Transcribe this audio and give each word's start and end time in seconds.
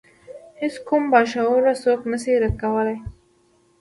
هیڅ 0.61 0.75
کوم 0.87 1.03
باشعوره 1.13 1.73
څوک 1.83 1.99
نشي 2.11 2.33
رد 2.41 2.53
کولای. 2.61 2.97